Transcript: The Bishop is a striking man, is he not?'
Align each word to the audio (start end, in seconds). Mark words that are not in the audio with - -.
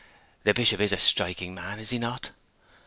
The 0.45 0.55
Bishop 0.55 0.79
is 0.81 0.91
a 0.93 0.97
striking 0.97 1.53
man, 1.53 1.77
is 1.79 1.91
he 1.91 1.99
not?' 1.99 2.31